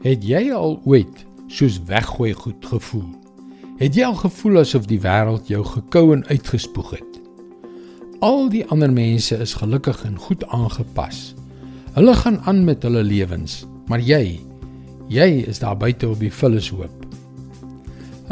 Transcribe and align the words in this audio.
Het 0.00 0.22
jy 0.24 0.46
al 0.56 0.78
ooit 0.88 1.26
soos 1.52 1.74
weggooi 1.84 2.30
goed 2.32 2.64
gevoel? 2.64 3.08
Het 3.76 3.98
jy 3.98 4.04
al 4.06 4.14
gevoel 4.16 4.62
asof 4.62 4.86
die 4.88 4.96
wêreld 5.02 5.50
jou 5.52 5.60
gekou 5.60 6.14
en 6.14 6.22
uitgespoeg 6.30 6.94
het? 6.94 7.18
Al 8.24 8.48
die 8.48 8.62
ander 8.72 8.88
mense 8.88 9.36
is 9.36 9.52
gelukkig 9.60 10.00
en 10.08 10.16
goed 10.16 10.46
aangepas. 10.56 11.34
Hulle 11.98 12.14
gaan 12.16 12.38
aan 12.48 12.62
met 12.64 12.86
hulle 12.88 13.02
lewens, 13.04 13.66
maar 13.92 14.00
jy, 14.00 14.40
jy 15.12 15.26
is 15.52 15.60
daar 15.60 15.76
buite 15.76 16.08
op 16.08 16.24
die 16.24 16.32
vullishoop. 16.32 17.04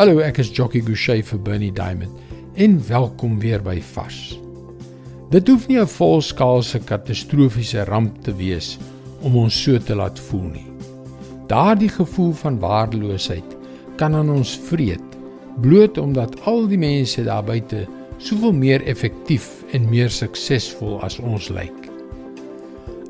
Hallo, 0.00 0.23
ek 0.25 0.41
is 0.41 0.55
Jockey 0.57 0.80
Gouchee 0.89 1.21
vir 1.21 1.45
Bernie 1.45 1.73
Diamond 1.77 2.57
en 2.57 2.80
welkom 2.89 3.37
weer 3.45 3.61
by 3.61 3.77
Vars. 3.93 4.39
Dit 5.29 5.53
hoef 5.53 5.69
nie 5.69 5.77
'n 5.77 5.87
volskaalse 5.98 6.80
katastrofiese 6.80 7.85
ramp 7.85 8.25
te 8.25 8.32
wees 8.32 8.79
om 9.21 9.37
ons 9.37 9.62
so 9.62 9.77
te 9.77 9.95
laat 9.95 10.19
voel 10.19 10.48
nie. 10.48 10.78
Daardie 11.49 11.89
gevoel 11.89 12.32
van 12.32 12.59
waardeloosheid 12.61 13.57
kan 13.96 14.14
aan 14.14 14.31
ons 14.31 14.59
vreet 14.68 15.04
bloot 15.61 15.99
omdat 15.99 16.36
al 16.46 16.67
die 16.68 16.79
mense 16.79 17.25
daar 17.25 17.45
buite 17.45 17.86
soveel 18.18 18.53
meer 18.53 18.85
effektief 18.86 19.49
en 19.72 19.89
meer 19.91 20.11
suksesvol 20.11 20.99
as 21.07 21.19
ons 21.19 21.49
lyk. 21.55 21.89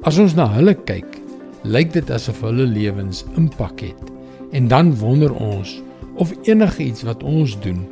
As 0.07 0.21
ons 0.23 0.37
na 0.39 0.47
hulle 0.55 0.77
kyk, 0.89 1.19
lyk 1.67 1.93
dit 1.97 2.11
asof 2.15 2.41
hulle 2.47 2.69
lewens 2.71 3.25
impak 3.37 3.83
het 3.85 4.13
en 4.57 4.69
dan 4.71 4.95
wonder 5.03 5.35
ons 5.35 5.75
of 6.23 6.33
enigiets 6.47 7.03
wat 7.09 7.23
ons 7.27 7.57
doen 7.65 7.83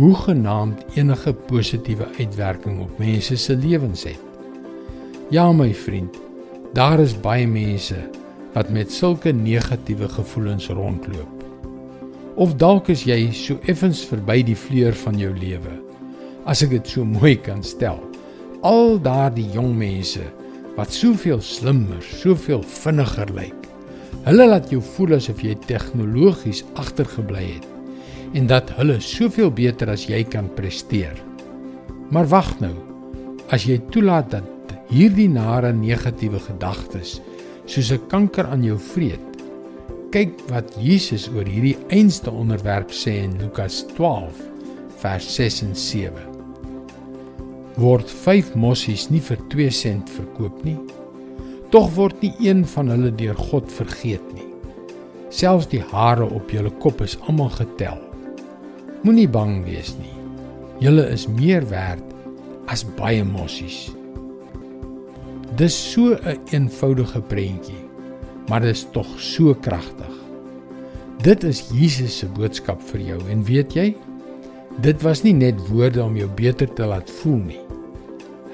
hoegenaamd 0.00 0.96
enige 0.96 1.32
positiewe 1.50 2.08
uitwerking 2.18 2.80
op 2.80 2.98
mense 2.98 3.36
se 3.36 3.56
lewens 3.56 4.06
het. 4.08 4.22
Ja 5.30 5.52
my 5.52 5.74
vriend, 5.74 6.16
daar 6.72 6.98
is 7.04 7.12
baie 7.20 7.46
mense 7.46 8.00
wat 8.54 8.70
met 8.74 8.92
sulke 8.92 9.32
negatiewe 9.32 10.08
gevoelens 10.08 10.68
rondloop. 10.68 11.44
Of 12.40 12.56
dalk 12.56 12.88
is 12.92 13.04
jy 13.06 13.30
so 13.36 13.58
effens 13.70 14.02
verby 14.08 14.40
die 14.46 14.56
vleur 14.58 14.96
van 15.04 15.18
jou 15.20 15.30
lewe. 15.36 15.74
As 16.48 16.62
ek 16.64 16.72
dit 16.74 16.92
so 16.92 17.04
mooi 17.04 17.36
kan 17.36 17.62
stel, 17.66 18.00
al 18.66 18.98
daardie 19.02 19.48
jong 19.54 19.74
mense 19.76 20.24
wat 20.76 20.94
soveel 20.94 21.42
slimmer, 21.44 22.00
soveel 22.02 22.62
vinniger 22.64 23.30
lyk. 23.36 23.66
Hulle 24.24 24.46
laat 24.48 24.70
jou 24.72 24.80
voel 24.94 25.18
asof 25.18 25.42
jy 25.44 25.56
tegnologies 25.68 26.64
agtergebly 26.80 27.44
het 27.56 27.68
en 28.38 28.46
dat 28.46 28.68
hulle 28.76 29.00
soveel 29.02 29.50
beter 29.50 29.90
as 29.90 30.04
jy 30.06 30.20
kan 30.22 30.46
presteer. 30.54 31.16
Maar 32.14 32.28
wag 32.30 32.52
nou. 32.62 32.74
As 33.50 33.64
jy 33.66 33.80
toelaat 33.90 34.30
dat 34.36 34.74
hierdie 34.90 35.28
nare 35.30 35.72
negatiewe 35.74 36.38
gedagtes 36.42 37.18
soos 37.70 37.92
'n 37.92 38.06
kanker 38.10 38.46
aan 38.50 38.64
jou 38.66 38.78
vreet. 38.78 39.26
Kyk 40.10 40.32
wat 40.50 40.74
Jesus 40.74 41.28
oor 41.28 41.46
hierdie 41.46 41.76
einste 41.88 42.30
onderwerp 42.30 42.90
sê 42.90 43.22
in 43.22 43.38
Lukas 43.38 43.84
12 43.94 44.34
vers 44.98 45.34
6 45.34 45.62
en 45.62 45.74
7. 45.76 46.12
Word 47.76 48.10
5 48.10 48.54
mossies 48.54 49.08
nie 49.10 49.20
vir 49.20 49.38
2 49.48 49.70
sent 49.70 50.10
verkoop 50.10 50.64
nie? 50.64 50.78
Tog 51.70 51.94
word 51.94 52.22
nie 52.22 52.34
een 52.40 52.64
van 52.64 52.88
hulle 52.88 53.14
deur 53.14 53.38
God 53.38 53.70
vergeet 53.72 54.34
nie. 54.34 54.48
Selfs 55.30 55.68
die 55.70 55.82
hare 55.92 56.26
op 56.26 56.50
julle 56.50 56.70
kop 56.82 57.00
is 57.00 57.18
almal 57.28 57.50
getel. 57.54 57.98
Moenie 59.02 59.28
bang 59.28 59.64
wees 59.64 59.94
nie. 59.98 60.16
Julle 60.80 61.06
is 61.06 61.28
meer 61.28 61.62
werd 61.70 62.02
as 62.66 62.82
baie 62.98 63.24
mossies. 63.24 63.99
Dis 65.60 65.92
so 65.92 66.14
'n 66.14 66.24
een 66.24 66.38
eenvoudige 66.50 67.20
prentjie, 67.20 67.84
maar 68.48 68.60
dit 68.60 68.70
is 68.70 68.86
tog 68.92 69.06
so 69.20 69.54
kragtig. 69.54 70.14
Dit 71.22 71.44
is 71.44 71.68
Jesus 71.72 72.18
se 72.18 72.26
boodskap 72.26 72.80
vir 72.82 73.00
jou 73.00 73.20
en 73.28 73.44
weet 73.44 73.72
jy? 73.72 73.96
Dit 74.80 75.02
was 75.02 75.22
nie 75.22 75.34
net 75.34 75.68
woorde 75.68 76.02
om 76.02 76.16
jou 76.16 76.28
beter 76.28 76.72
te 76.72 76.84
laat 76.84 77.10
voel 77.10 77.36
nie. 77.36 77.60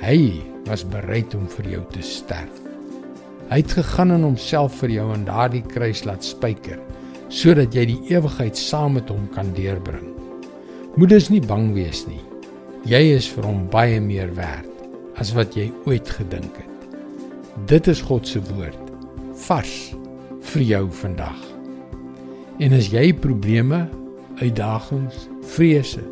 Hy 0.01 0.43
was 0.65 0.89
bereid 0.89 1.35
om 1.35 1.47
vir 1.49 1.71
jou 1.71 1.85
te 1.91 2.03
sterf. 2.03 2.61
Hy 3.51 3.57
het 3.57 3.73
gegaan 3.73 4.11
en 4.11 4.23
homself 4.23 4.75
vir 4.75 4.91
jou 4.91 5.13
aan 5.13 5.25
daardie 5.25 5.63
kruis 5.63 6.05
laat 6.05 6.25
spyker 6.25 6.79
sodat 7.29 7.75
jy 7.75 7.87
die 7.87 8.03
ewigheid 8.11 8.57
saam 8.57 8.93
met 8.93 9.09
hom 9.09 9.29
kan 9.35 9.55
deurbring. 9.55 10.11
Moet 10.97 11.09
dus 11.09 11.31
nie 11.31 11.41
bang 11.41 11.73
wees 11.75 12.07
nie. 12.07 12.23
Jy 12.85 13.15
is 13.15 13.29
vir 13.29 13.45
hom 13.45 13.69
baie 13.71 14.01
meer 14.01 14.35
werd 14.35 14.67
as 15.15 15.33
wat 15.33 15.55
jy 15.55 15.73
ooit 15.85 16.09
gedink 16.09 16.57
het. 16.57 16.76
Dit 17.65 17.87
is 17.89 18.03
God 18.05 18.29
se 18.29 18.37
woord 18.53 18.91
vars 19.47 19.95
vir 20.53 20.63
jou 20.63 20.83
vandag. 20.93 21.39
En 22.61 22.75
as 22.77 22.91
jy 22.93 23.15
probleme, 23.17 23.87
uitdagings, 24.37 25.23
vrese 25.55 26.03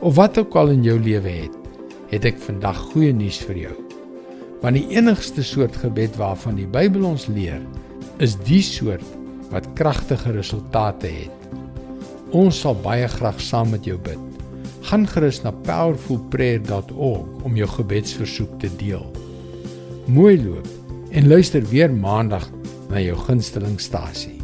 of 0.00 0.16
wat 0.16 0.38
ook 0.40 0.54
al 0.56 0.72
in 0.72 0.84
jou 0.84 0.96
lewe 0.96 1.28
het, 1.44 1.58
het 2.08 2.24
ek 2.28 2.40
vandag 2.40 2.80
goeie 2.94 3.12
nuus 3.12 3.36
vir 3.44 3.58
jou. 3.66 3.74
Want 4.62 4.78
die 4.80 4.96
enigste 4.96 5.44
soort 5.44 5.76
gebed 5.82 6.16
waarvan 6.16 6.56
die 6.56 6.68
Bybel 6.68 7.04
ons 7.04 7.26
leer, 7.28 7.60
is 8.24 8.38
die 8.48 8.62
soort 8.64 9.04
wat 9.52 9.68
kragtige 9.76 10.32
resultate 10.32 11.10
het. 11.12 11.48
Ons 12.32 12.62
sal 12.64 12.78
baie 12.80 13.10
graag 13.12 13.42
saam 13.44 13.74
met 13.76 13.84
jou 13.84 13.98
bid. 14.00 14.20
Gaan 14.88 15.04
gerus 15.08 15.42
na 15.44 15.52
powerfulprayer.org 15.68 17.44
om 17.44 17.60
jou 17.60 17.68
gebedsversoek 17.76 18.56
te 18.64 18.72
deel. 18.80 19.04
Mooi 20.08 20.40
loop 20.40 20.83
en 21.14 21.28
luister 21.28 21.62
weer 21.70 21.92
maandag 21.94 22.48
na 22.90 23.00
jou 23.00 23.14
gunsteling 23.16 23.80
stasie. 23.80 24.43